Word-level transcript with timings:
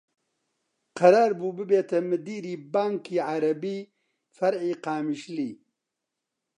قەرار 0.99 1.31
بوو 1.39 1.55
ببێتە 1.59 1.99
مدیری 2.09 2.53
بانکی 2.73 3.23
عەرەبی 3.29 3.79
فەرعی 4.35 4.79
قامیشلی 4.83 5.51